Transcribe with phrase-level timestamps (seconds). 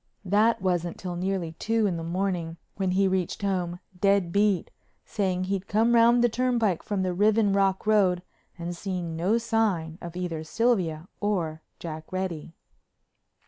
[0.25, 4.71] That wasn't till nearly two in the morning, when he reached home, dead beat,
[5.05, 8.23] saying he'd come round the turnpike from the Riven Rock Road
[8.57, 12.55] and seen no sign of either Sylvia or Jack Reddy.